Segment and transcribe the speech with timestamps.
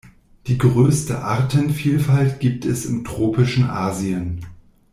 [0.47, 4.43] Die größte Artenvielfalt gibt es im tropischen Asien.